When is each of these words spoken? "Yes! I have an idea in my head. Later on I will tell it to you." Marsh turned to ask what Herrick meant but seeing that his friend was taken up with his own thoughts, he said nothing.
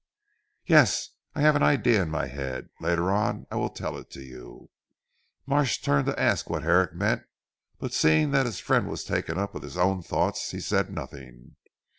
"Yes! 0.65 1.09
I 1.35 1.41
have 1.41 1.55
an 1.55 1.61
idea 1.61 2.01
in 2.01 2.09
my 2.09 2.25
head. 2.25 2.69
Later 2.79 3.11
on 3.11 3.45
I 3.51 3.55
will 3.57 3.69
tell 3.69 3.97
it 3.99 4.09
to 4.09 4.21
you." 4.23 4.71
Marsh 5.45 5.77
turned 5.79 6.07
to 6.07 6.19
ask 6.19 6.49
what 6.49 6.63
Herrick 6.63 6.95
meant 6.95 7.21
but 7.77 7.93
seeing 7.93 8.31
that 8.31 8.47
his 8.47 8.59
friend 8.59 8.89
was 8.89 9.03
taken 9.03 9.37
up 9.37 9.53
with 9.53 9.61
his 9.61 9.77
own 9.77 10.01
thoughts, 10.01 10.49
he 10.49 10.59
said 10.59 10.89
nothing. 10.89 11.55